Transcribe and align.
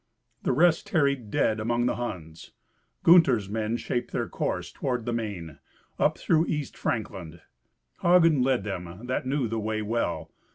The 0.41 0.51
rest 0.51 0.87
tarried 0.87 1.29
dead 1.29 1.59
among 1.59 1.85
the 1.85 1.95
Huns. 1.97 2.53
Gunther's 3.03 3.47
men 3.51 3.77
shaped 3.77 4.09
their 4.11 4.27
course 4.27 4.71
toward 4.71 5.05
the 5.05 5.13
Main, 5.13 5.59
up 5.99 6.17
through 6.17 6.47
East 6.47 6.75
Frankland. 6.75 7.39
Hagen 8.01 8.41
led 8.41 8.63
them, 8.63 9.05
that 9.05 9.27
knew 9.27 9.47
the 9.47 9.59
way 9.59 9.83
well. 9.83 10.31